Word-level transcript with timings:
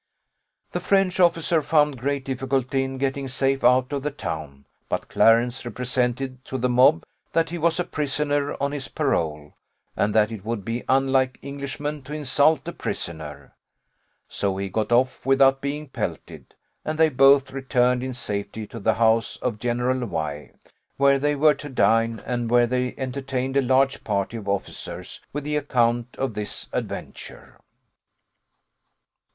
"The 0.71 0.79
French 0.79 1.19
officer 1.19 1.61
found 1.61 1.99
great 1.99 2.25
difficulty 2.25 2.83
in 2.83 2.97
getting 2.97 3.27
safe 3.27 3.63
out 3.63 3.93
of 3.93 4.01
the 4.01 4.09
town; 4.09 4.65
but 4.89 5.07
Clarence 5.07 5.63
represented 5.63 6.43
to 6.45 6.57
the 6.57 6.67
mob 6.67 7.03
that 7.33 7.51
he 7.51 7.59
was 7.59 7.79
a 7.79 7.83
prisoner 7.83 8.57
on 8.59 8.71
his 8.71 8.87
parole, 8.87 9.53
and 9.95 10.15
that 10.15 10.31
it 10.31 10.43
would 10.43 10.65
be 10.65 10.83
unlike 10.89 11.37
Englishmen 11.43 12.01
to 12.01 12.13
insult 12.15 12.67
a 12.67 12.71
prisoner. 12.73 13.53
So 14.27 14.57
he 14.57 14.69
got 14.69 14.91
off 14.91 15.23
without 15.23 15.61
being 15.61 15.87
pelted, 15.87 16.55
and 16.83 16.97
they 16.97 17.09
both 17.09 17.51
returned 17.51 18.01
in 18.01 18.15
safety 18.15 18.65
to 18.65 18.79
the 18.79 18.95
house 18.95 19.37
of 19.37 19.59
General 19.59 20.03
Y, 20.07 20.49
where 20.97 21.19
they 21.19 21.35
were 21.35 21.53
to 21.53 21.69
dine, 21.69 22.19
and 22.25 22.49
where 22.49 22.65
they 22.65 22.95
entertained 22.97 23.55
a 23.55 23.61
large 23.61 24.03
party 24.03 24.37
of 24.37 24.49
officers 24.49 25.19
with 25.31 25.43
the 25.43 25.57
account 25.57 26.15
of 26.17 26.33
this 26.33 26.69
adventure. 26.73 27.59